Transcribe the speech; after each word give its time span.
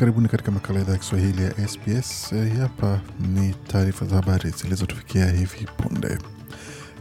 Karibuni 0.00 0.28
katika 0.28 0.50
makala 0.50 0.80
idhaa 0.80 0.92
ya 0.92 0.98
Kiswahili 0.98 1.42
ya 1.42 1.68
SBS. 1.68 2.34
Hapa 2.60 3.00
ni 3.34 3.54
taarifa 3.68 4.06
za 4.06 4.16
habari 4.16 4.50
zilizotufikia 4.50 5.26
hivi 5.30 5.66
punde. 5.76 6.18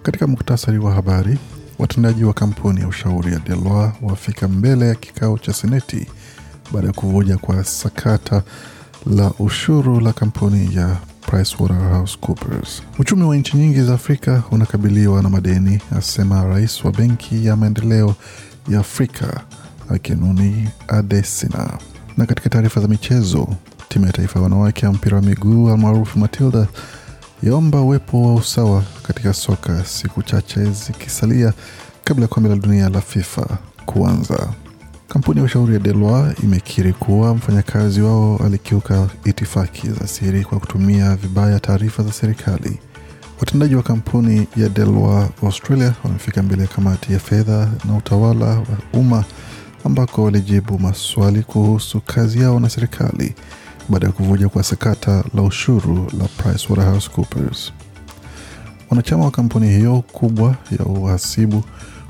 Katika 0.04 0.28
muktasari 0.28 0.80
wa 0.80 0.92
habari, 0.94 1.38
watendaji 1.78 2.24
wa 2.24 2.34
kampuni 2.34 2.82
ya 2.82 2.88
ushauri 2.88 3.34
ya 3.34 3.40
Deloa 3.40 3.94
wafika 4.02 4.48
mbele 4.48 4.88
ya 4.88 4.96
kikao 4.96 5.38
cha 5.38 5.54
seneti 5.54 6.08
baada 6.72 6.88
ya 6.88 6.94
kuvuja 6.94 7.38
kwa 7.38 7.64
sakata 7.64 8.44
la 9.06 9.32
ushuru 9.40 10.00
la 10.00 10.14
kampuni 10.14 10.76
ya 10.76 10.98
PricewaterhouseCoopers. 11.22 12.82
Uchumi 13.00 13.24
wa 13.24 13.36
nchi 13.36 13.58
nyingi 13.58 13.82
za 13.82 13.94
Afrika 13.94 14.44
unakabiliwa 14.52 15.24
na 15.24 15.30
madeni, 15.30 15.82
asema 15.98 16.44
rais 16.44 16.86
wa 16.86 16.92
Benki 16.92 17.46
ya 17.46 17.56
Maendeleo 17.56 18.16
ya 18.70 18.80
Afrika 18.80 19.42
Akinuni 19.90 20.70
Adesina. 20.88 21.78
Na 22.20 22.26
katika 22.26 22.50
taarifa 22.50 22.82
za 22.82 22.88
michezo, 22.88 23.48
timu 23.90 24.06
ya 24.06 24.12
taifa 24.12 24.40
ya 24.40 24.44
wanawake 24.44 24.86
ya 24.86 24.92
mpira 24.92 25.16
wa 25.18 25.22
miguu 25.24 25.70
almaarufu 25.70 26.20
Matilda 26.20 26.68
yaomba 27.44 27.82
uwepo 27.82 28.22
wa 28.22 28.36
usawa 28.36 28.84
katika 29.04 29.34
soka 29.34 29.86
siku 29.86 30.24
chache 30.24 30.66
zikisalia 30.72 31.54
kabla 32.04 32.22
ya 32.24 32.28
kombe 32.28 32.50
la 32.50 32.56
dunia 32.56 32.90
la 32.90 33.02
FIFA 33.02 33.58
kuanza. 33.86 34.48
Kampuni 35.08 35.40
ya 35.40 35.46
ushauri 35.46 35.74
ya 35.74 35.80
Delwa 35.80 36.34
imekiri 36.44 36.94
kuwa 36.94 37.36
mfanyakazi 37.36 38.02
wao 38.02 38.38
alikiuka 38.46 39.08
itifaki 39.26 39.90
za 39.90 40.08
siri 40.08 40.44
kwa 40.44 40.60
kutumia 40.60 41.16
vibaya 41.16 41.60
taarifa 41.60 42.04
za 42.04 42.12
serikali. 42.12 42.80
Watendaji 43.40 43.76
wa 43.76 43.84
kampuni 43.84 44.48
ya 44.58 44.70
Delwa 44.70 45.30
Australia 45.44 45.94
wamefika 46.04 46.44
mbele 46.44 46.62
ya 46.62 46.68
kamati 46.68 47.14
ya 47.14 47.20
fedha 47.20 47.68
na 47.86 47.96
utawala 47.98 48.46
wa 48.46 48.66
umma 48.94 49.24
ambako 49.86 50.24
walijibu 50.24 50.80
maswali 50.80 51.44
kuhusu 51.44 52.02
kazi 52.02 52.40
yao 52.42 52.60
na 52.60 52.70
serikali 52.70 53.36
baada 53.90 54.08
ya 54.08 54.14
kuvuja 54.14 54.50
kwa 54.50 54.64
sakata 54.64 55.24
la 55.36 55.42
ushuru 55.42 56.12
la 56.20 56.28
PricewaterhouseCoopers. 56.28 57.72
Wanachama 58.90 59.26
wa 59.26 59.32
kampuni 59.32 59.70
hiyo 59.70 60.02
kubwa 60.12 60.56
ya 60.80 60.86
uhasibu 60.86 61.64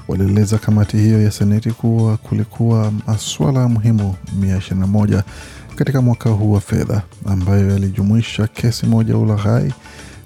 walieleza 0.07 0.57
kamati 0.57 0.97
hiyo 0.97 1.23
ya 1.23 1.31
seneti 1.31 1.71
kuwa 1.71 2.17
kulikuwa 2.17 2.91
maswala 3.07 3.67
muhimu 3.67 4.15
121 4.41 5.23
katika 5.75 6.01
mwaka 6.01 6.29
huu 6.29 6.51
wa 6.51 6.61
fedha 6.61 7.01
ambayo 7.25 7.69
yalijumuisha 7.69 8.47
kesi 8.47 8.85
moja 8.85 9.13
ya 9.13 9.19
ulaghai 9.19 9.73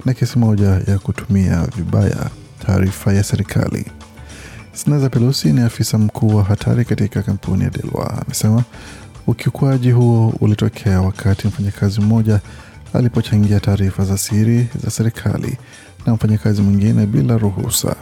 na 0.05 0.13
kesi 0.13 0.39
moja 0.39 0.67
ya 0.87 0.99
kutumia 0.99 1.67
vibaya 1.75 2.29
taarifa 2.65 3.13
ya 3.13 3.23
serikali. 3.23 3.85
Sneza 4.73 5.09
Pelosi 5.09 5.53
ni 5.53 5.61
afisa 5.61 5.97
mkuu 5.97 6.35
wa 6.35 6.43
hatari 6.43 6.85
katika 6.85 7.23
kampuni 7.23 7.63
ya 7.63 7.69
Deloitte 7.69 8.21
amesema 8.25 8.63
ukiukwaji 9.27 9.91
huo 9.91 10.33
ulitokea 10.41 11.01
wakati 11.01 11.47
mfanyakazi 11.47 12.01
mmoja 12.01 12.39
alipochangia 12.93 13.59
taarifa 13.59 14.05
za 14.05 14.17
siri 14.17 14.67
za 14.83 14.91
serikali 14.91 15.57
na 16.05 16.13
mfanyakazi 16.13 16.61
mwingine 16.61 17.05
bila 17.05 17.37
ruhusa. 17.37 17.95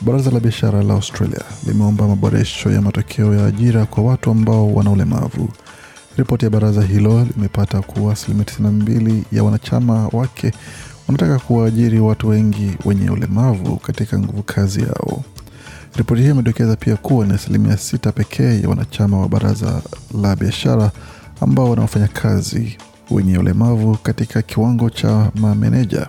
Baraza 0.00 0.30
la 0.30 0.40
biashara 0.40 0.82
la 0.82 0.94
Australia 0.94 1.40
limeomba 1.66 2.08
maboresho 2.08 2.70
ya 2.70 2.82
matokeo 2.82 3.34
ya 3.34 3.46
ajira 3.46 3.86
kwa 3.86 4.04
watu 4.04 4.30
ambao 4.30 4.74
wana 4.74 4.90
ulemavu. 4.90 5.48
Ripoti 6.16 6.44
ya 6.44 6.50
baraza 6.50 6.82
hilo 6.82 7.24
limepata 7.36 7.80
kuwa 7.82 8.12
asilimia 8.12 8.44
92 8.44 9.22
ya 9.32 9.44
wanachama 9.44 10.08
wake 10.12 10.52
wanataka 11.08 11.38
kuwaajiri 11.38 12.00
watu 12.00 12.28
wengi 12.28 12.70
wenye 12.84 13.10
ulemavu 13.10 13.76
katika 13.76 14.18
nguvu 14.18 14.42
kazi 14.42 14.80
yao. 14.80 15.24
Ripoti 15.96 16.20
hiyo 16.22 16.34
imedokeza 16.34 16.76
pia 16.76 16.96
kuwa 16.96 17.26
ni 17.26 17.32
asilimia 17.34 17.76
sita 17.76 18.12
pekee 18.12 18.60
ya 18.60 18.68
wanachama 18.68 19.18
wa 19.20 19.28
baraza 19.28 19.82
la 20.22 20.36
biashara 20.36 20.90
ambao 21.40 21.70
wana 21.70 21.82
wafanyakazi 21.82 22.76
wenye 23.10 23.38
ulemavu 23.38 23.96
katika 24.02 24.42
kiwango 24.42 24.90
cha 24.90 25.30
mameneja 25.34 26.06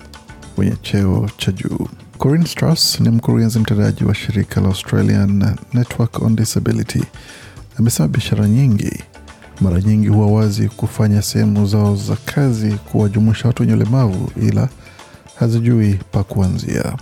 wenye 0.58 0.76
cheo 0.82 1.30
cha 1.38 1.52
juu. 1.52 1.88
Corinne 2.18 2.48
Strauss 2.48 3.00
ni 3.00 3.10
mkurugenzi 3.10 3.60
mtendaji 3.60 4.04
wa 4.04 4.16
shirika 4.16 4.62
la 4.62 4.68
Australian 4.68 5.56
Network 5.74 6.22
on 6.22 6.36
Disability. 6.36 7.04
Amesema 7.80 8.08
biashara 8.10 8.48
nyingi 8.48 9.04
mara 9.62 9.82
nyingi 9.82 10.08
huwa 10.08 10.28
wazi 10.28 10.70
kufanya 10.70 11.22
sehemu 11.22 11.66
zao 11.66 11.96
za 11.96 12.16
kazi 12.26 12.72
kuwajumuisha 12.72 13.48
watu 13.48 13.64
wenye 13.64 13.74
ulemavu, 13.74 14.32
ila 14.42 14.70
hazijui 15.36 16.00
pa 16.12 16.24
kuanzia. 16.24 16.94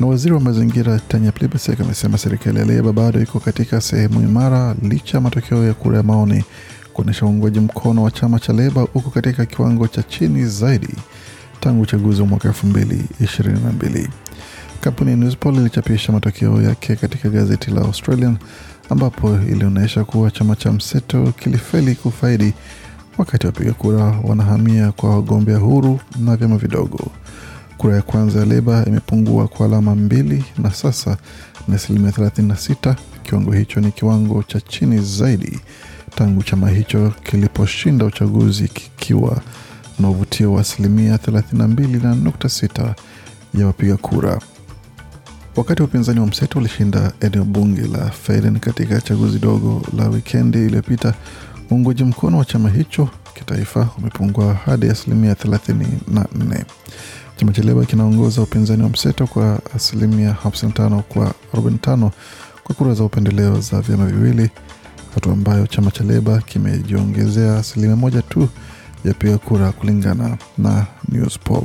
Na 0.00 0.06
waziri 0.06 0.34
wa 0.34 0.40
mazingira 0.40 0.98
Tanya 1.08 1.32
Plibersek 1.32 1.80
amesema 1.80 2.18
serikali 2.18 2.58
ya 2.58 2.64
Leba 2.64 2.92
bado 2.92 3.20
iko 3.22 3.40
katika 3.40 3.80
sehemu 3.80 4.20
imara 4.22 4.74
licha 4.82 5.16
ya 5.16 5.20
matokeo 5.20 5.64
ya 5.66 5.74
kura 5.74 5.96
ya 5.96 6.02
maoni 6.02 6.44
kuonyesha 6.92 7.26
uungwaji 7.26 7.60
mkono 7.60 8.02
wa 8.02 8.10
chama 8.10 8.38
cha 8.40 8.52
Leba 8.52 8.82
uko 8.82 9.10
katika 9.10 9.46
kiwango 9.46 9.88
cha 9.88 10.02
chini 10.02 10.46
zaidi 10.46 10.94
tangu 11.60 11.82
uchaguzi 11.82 12.20
wa 12.22 12.26
mwaka 12.28 12.48
elfu 12.48 12.66
mbili 12.66 13.04
ishirini 13.20 13.60
na 13.60 13.72
mbili. 13.72 14.08
Kampuni 14.80 15.10
ya 15.10 15.16
Newspoll 15.16 15.56
ilichapisha 15.56 16.12
matokeo 16.12 16.62
yake 16.62 16.96
katika 16.96 17.28
gazeti 17.28 17.70
la 17.70 17.80
Australian 17.80 18.36
ambapo 18.90 19.34
ilionyesha 19.48 20.04
kuwa 20.04 20.30
chama 20.30 20.56
cha 20.56 20.72
mseto 20.72 21.32
kilifeli 21.38 21.94
kufaidi 21.94 22.52
wakati 23.18 23.46
wapiga 23.46 23.72
kura 23.72 24.04
wanahamia 24.24 24.92
kwa 24.92 25.10
wagombea 25.10 25.58
huru 25.58 26.00
na 26.18 26.36
vyama 26.36 26.56
vidogo. 26.58 27.10
Kura 27.80 27.96
ya 27.96 28.02
kwanza 28.02 28.38
ya 28.40 28.44
Leba 28.46 28.84
imepungua 28.86 29.48
kwa 29.48 29.66
alama 29.66 29.94
mbili 29.94 30.44
na 30.58 30.70
sasa 30.70 31.16
ni 31.68 31.74
asilimia 31.74 32.10
36. 32.10 32.94
Kiwango 33.22 33.52
hicho 33.52 33.80
ni 33.80 33.92
kiwango 33.92 34.42
cha 34.42 34.60
chini 34.60 34.98
zaidi 34.98 35.60
tangu 36.14 36.42
chama 36.42 36.70
hicho 36.70 37.12
kiliposhinda 37.22 38.04
uchaguzi 38.04 38.68
kikiwa 38.68 39.40
na 39.98 40.08
uvutio 40.10 40.52
wa 40.52 40.60
asilimia 40.60 41.16
32.6 41.16 42.94
ya 43.54 43.66
wapiga 43.66 43.96
kura. 43.96 44.40
Wakati 45.56 45.82
wa 45.82 45.88
upinzani 45.88 46.20
wa 46.20 46.26
mseto 46.26 46.58
ulishinda 46.58 47.12
eneo 47.20 47.44
bunge 47.44 47.82
la 47.82 48.10
Feden 48.10 48.58
katika 48.58 49.00
chaguzi 49.00 49.38
dogo 49.38 49.82
la 49.96 50.08
wikendi 50.08 50.58
iliyopita, 50.58 51.14
uungwaji 51.72 52.04
mkono 52.04 52.38
wa 52.38 52.44
chama 52.44 52.70
hicho 52.70 53.08
kitaifa 53.34 53.88
umepungua 53.98 54.54
hadi 54.54 54.88
asilimia 54.88 55.32
34. 55.34 56.64
Chama 57.40 57.52
cha 57.52 57.62
Leba 57.62 57.84
kinaongoza 57.84 58.42
upinzani 58.42 58.82
wa 58.82 58.88
mseto 58.88 59.26
kwa 59.26 59.60
asilimia 59.76 60.36
55 60.44 61.00
kwa 61.02 61.34
45 61.54 62.10
kwa 62.64 62.74
kura 62.74 62.94
za 62.94 63.04
upendeleo 63.04 63.60
za 63.60 63.80
vyama 63.80 64.06
viwili, 64.06 64.50
hatua 65.14 65.32
ambayo 65.32 65.66
chama 65.66 65.90
cha 65.90 66.04
Leba 66.04 66.38
kimejiongezea 66.40 67.56
asilimia 67.56 67.96
moja 67.96 68.22
tu 68.22 68.48
ya 69.04 69.14
piga 69.14 69.38
kura 69.38 69.72
kulingana 69.72 70.36
na 70.58 70.86
Newspoll. 71.08 71.64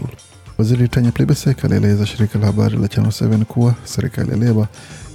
Waziri 0.57 0.87
Tanya 0.87 1.11
Plibersek 1.11 1.65
alieleza 1.65 2.05
shirika 2.05 2.39
la 2.39 2.45
habari 2.45 2.77
la 2.77 2.87
Channel 2.87 3.11
7 3.11 3.43
kuwa 3.43 3.75
serikali 3.83 4.29
ya 4.31 4.37
Leba 4.37 4.67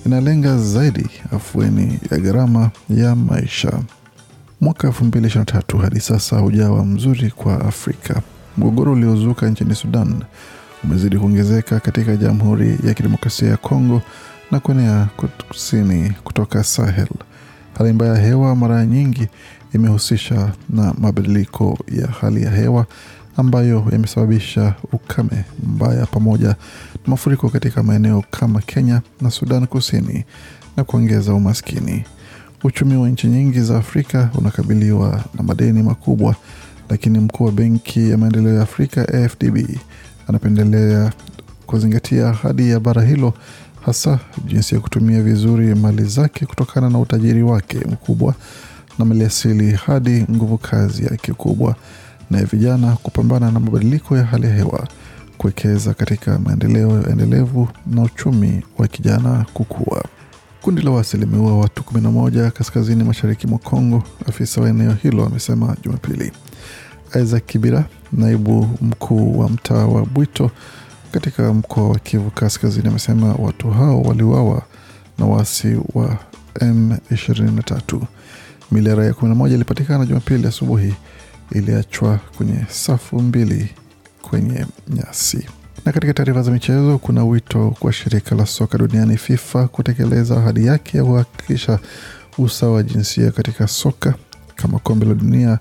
inalenga 0.06 0.59
zaidi 0.59 1.10
afueni 1.32 1.98
ya 2.10 2.19
gharama 2.19 2.71
ya 2.91 3.16
maisha. 3.16 3.72
Mwaka 4.60 4.88
2023 4.88 5.81
hadi 5.81 6.00
sasa 6.00 6.38
hujawa 6.38 6.84
mzuri 6.84 7.31
kwa 7.31 7.60
Afrika. 7.60 8.22
Mgogoro 8.59 8.93
uliozuka 8.93 9.49
nchini 9.50 9.75
Sudan 9.75 10.22
umezidi 10.84 11.19
kuongezeka 11.19 11.81
katika 11.81 12.16
Jamhuri 12.16 12.78
ya 12.84 12.94
Kidemokrasia 12.94 13.49
ya 13.49 13.56
Kongo 13.56 14.03
na 14.50 14.61
kuenea 14.61 15.09
kusini 15.49 16.11
kutoka 16.25 16.65
Sahel. 16.65 17.09
Hali 17.78 17.93
mbaya 17.93 18.15
ya 18.15 18.21
hewa 18.21 18.56
mara 18.56 18.87
nyingi 18.87 19.28
imehusisha 19.75 20.53
na 20.71 20.94
mabadiliko 20.99 21.78
ya 21.93 22.06
hali 22.06 22.43
ya 22.43 22.50
hewa 22.50 22.87
ambayo 23.36 23.86
yamesababisha 23.92 24.75
ukame 24.92 25.45
mbaya 25.66 26.07
pamoja 26.07 26.48
na 26.48 26.57
mafuriko 27.07 27.48
katika 27.48 27.83
maeneo 27.83 28.25
kama 28.30 28.60
Kenya 28.60 29.03
na 29.21 29.30
Sudan 29.30 29.66
Kusini 29.66 30.25
na 30.77 30.84
kuongeza 30.84 31.34
umaskini. 31.34 32.04
Uchumi 32.65 32.97
wa 32.97 33.09
nchi 33.09 33.27
nyingi 33.27 33.60
za 33.60 33.78
Afrika 33.78 34.30
unakabiliwa 34.34 35.25
na 35.34 35.42
madeni 35.42 35.83
makubwa, 35.83 36.34
lakini 36.91 37.19
mkuu 37.19 37.45
wa 37.45 37.53
Benki 37.53 38.10
ya 38.10 38.19
Maendeleo 38.19 38.54
ya 38.54 38.63
Afrika 38.63 39.09
AfDB 39.09 39.57
anapendelea 40.28 41.13
kuzingatia 41.66 42.28
ahadi 42.28 42.71
ya 42.71 42.81
bara 42.81 43.03
hilo, 43.03 43.34
hasa 43.87 44.19
jinsi 44.47 44.75
ya 44.75 44.81
kutumia 44.81 45.22
vizuri 45.22 45.75
mali 45.75 46.04
zake 46.04 46.47
kutokana 46.47 46.91
na 46.91 46.98
utajiri 46.98 47.42
wake 47.42 47.78
mkubwa 47.78 48.34
na 48.98 49.04
maliasili 49.04 49.71
hadi 49.72 50.27
nguvu 50.31 50.59
kazi 50.59 51.04
yake 51.04 51.33
kubwa 51.33 51.77
na 52.31 52.39
ya 52.39 52.45
vijana 52.45 52.97
kupambana 53.03 53.51
na 53.51 53.60
mabadiliko 53.60 54.16
ya 54.16 54.25
hali 54.25 54.47
ya 54.47 54.54
hewa, 54.54 54.89
kuwekeza 55.39 55.95
katika 55.95 56.39
maendeleo 56.39 57.03
endelevu 57.10 57.69
na 57.87 58.03
uchumi 58.03 58.63
wa 58.78 58.89
kijana 58.89 59.47
kukua. 59.54 60.04
Kundi 60.62 60.83
la 60.83 60.91
waasi 60.91 61.16
limeua 61.16 61.59
watu 61.59 61.83
11 61.83 62.51
kaskazini 62.51 63.04
mashariki 63.04 63.47
mwa 63.47 63.59
Kongo, 63.59 64.03
afisa 64.28 64.60
wa 64.60 64.68
eneo 64.68 64.92
hilo 64.92 65.27
amesema 65.27 65.77
Jumapili. 65.83 66.33
Isaac 67.22 67.47
Kibira, 67.47 67.84
naibu 68.12 68.68
mkuu 68.80 69.39
wa 69.39 69.48
mtaa 69.48 69.86
wa 69.86 70.07
Bwito 70.07 70.51
katika 71.12 71.53
mkoa 71.54 71.89
wa 71.89 71.98
Kivu 71.98 72.30
Kaskazini, 72.30 72.89
amesema 72.89 73.34
watu 73.34 73.71
hao 73.71 74.03
waliuawa 74.03 74.62
na 75.18 75.27
waasi 75.27 75.77
wa 75.95 76.18
M23. 76.60 78.01
Mili 78.72 78.89
ya 78.89 78.95
raia 78.95 79.10
11 79.13 79.54
ilipatikana 79.54 80.06
Jumapili 80.06 80.47
asubuhi, 80.48 80.95
iliachwa 81.53 82.18
kwenye 82.36 82.66
safu 82.68 83.21
mbili 83.22 83.71
kwenye 84.22 84.66
nyasi. 84.89 85.47
Na 85.86 85.92
katika 85.92 86.15
taarifa 86.15 86.42
za 86.42 86.50
michezo, 86.50 86.98
kuna 86.98 87.24
wito 87.24 87.77
kwa 87.80 87.92
shirika 87.92 88.34
la 88.34 88.47
soka 88.47 88.78
duniani 88.78 89.16
FIFA 89.16 89.68
kutekeleza 89.68 90.36
ahadi 90.36 90.66
yake 90.66 90.98
ya 90.98 91.04
kuhakikisha 91.04 91.78
usawa 92.38 92.72
wa 92.74 92.82
jinsia 92.82 93.30
katika 93.30 93.68
soka 93.68 94.15
kama 94.56 94.78
kombe 94.78 95.06
la 95.06 95.15
dunia 95.15 95.48
la 95.48 95.59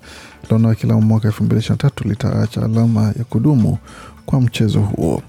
wanawake 0.50 0.86
la 0.86 0.94
mwaka 0.94 1.28
2023 1.28 2.08
litaacha 2.08 2.62
alama 2.64 3.02
ya 3.18 3.24
kudumu 3.24 3.78
kwa 4.26 4.40
mchezo 4.40 4.80
huo. 4.80 5.22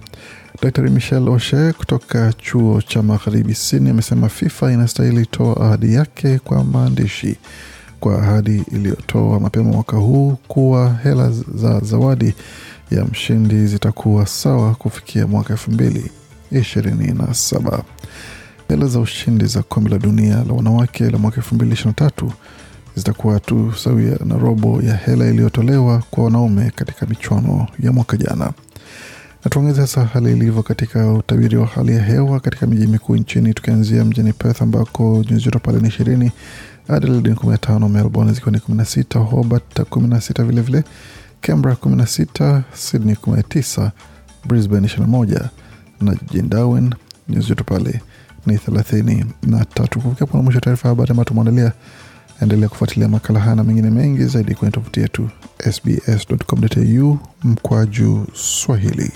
Dr 0.62 0.82
Michel 0.90 1.30
Oshe 1.30 1.74
kutoka 1.74 2.34
chuo 2.34 2.82
cha 2.82 3.04
magharibi 3.04 3.56
Sydney 3.56 3.92
amesema 3.92 4.30
FIFA 4.30 4.72
inastahili 4.72 5.26
toa 5.26 5.66
ahadi 5.66 5.94
yake 5.94 6.40
kwa 6.40 6.64
maandishi 6.64 7.38
kwa 8.00 8.22
ahadi 8.22 8.64
iliyotoa 8.72 9.40
mapema 9.40 9.70
mwaka 9.72 9.98
huu 9.98 10.38
kuwa 10.48 10.96
hela 11.04 11.32
za 11.56 11.80
zawadi 11.80 12.34
ya 12.92 13.06
mshindi 13.06 13.68
zitakuwa 13.68 14.26
sawa 14.28 14.76
kufikia 14.76 15.28
mwaka 15.28 15.54
elfu 15.54 15.72
mbili 15.72 16.12
ishirini 16.52 17.08
na 17.14 17.34
saba. 17.34 17.84
Hela 18.68 18.86
za 18.88 19.00
ushindi 19.00 19.46
za 19.46 19.64
kombe 19.64 19.90
la 19.90 19.98
dunia 19.98 20.44
la 20.48 20.54
wanawake 20.54 21.10
la 21.10 21.18
mwaka 21.18 21.38
elfu 21.38 21.56
mbili 21.56 21.72
ishirini 21.74 21.96
na 22.00 22.10
tatu 22.10 22.32
zitakuwa 22.96 23.40
tu 23.40 23.74
sawia 23.78 24.18
na 24.26 24.38
robo 24.38 24.82
ya 24.82 24.96
hela 24.96 25.26
iliyotolewa 25.30 26.04
kwa 26.12 26.24
wanaume 26.24 26.72
katika 26.76 27.06
michuano 27.06 27.68
ya 27.80 27.92
mwaka 27.92 28.18
jana. 28.18 28.52
Na 29.46 29.50
tuongeze 29.50 29.82
sasa 29.82 30.06
hali 30.06 30.32
ilivyo 30.32 30.64
katika 30.64 31.14
utabiri 31.14 31.58
wa 31.58 31.66
hali 31.66 31.96
ya 31.96 32.04
hewa 32.04 32.40
katika 32.40 32.68
miji 32.68 32.88
mikuu 32.88 33.16
nchini, 33.16 33.54
tukianzia 33.54 34.06
mjini 34.06 34.34
Perth 34.34 34.62
ambako 34.62 35.24
nyuzi 35.30 35.46
joto 35.46 35.60
pale 35.60 35.80
ni 35.80 35.88
ishirini, 35.88 36.32
Adelaide 36.88 37.30
ni 37.30 37.36
kumi 37.36 37.52
na 37.52 37.58
tano, 37.58 37.90
Melbourne 37.90 38.34
zikiwa 38.34 38.52
ni 38.52 38.60
kumi 38.60 38.78
na 38.78 38.86
sita, 38.86 39.20
Hobart 39.20 39.82
kumi 39.90 40.08
na 40.08 40.22
sita 40.22 40.44
vilevile, 40.44 40.84
Canberra 41.42 41.76
kumi 41.76 41.96
na 41.96 42.08
sita, 42.08 42.64
Sydney 42.74 43.16
kumi 43.16 43.38
na 43.38 43.44
tisa, 43.44 43.92
Brisbane 44.46 44.86
ishirini 44.86 45.06
na 45.12 45.18
moja 45.18 45.50
na 46.02 46.16
jijini 46.16 46.48
Darwin 46.50 46.94
nyuzi 47.30 47.48
joto 47.50 47.64
pale 47.64 48.02
ni 48.46 48.58
thelathini 48.58 49.26
na 49.44 49.66
tatu. 49.66 50.00
Kufikia 50.02 50.28
pona 50.28 50.44
mwisho 50.44 50.60
taarifa 50.60 50.90
habari 50.90 51.12
ambayo 51.12 51.26
tumeandalia. 51.26 51.72
Endelea 52.42 52.70
kufuatilia 52.70 53.08
makala 53.08 53.40
haya 53.40 53.56
na 53.56 53.64
mengine 53.64 53.90
mengi 53.90 54.26
zaidi 54.26 54.56
kwenye 54.56 54.72
tovuti 54.72 55.00
yetu 55.00 55.30
sbs.com.au 55.72 57.18
mkwaju 57.44 58.28
Swahili. 58.34 59.12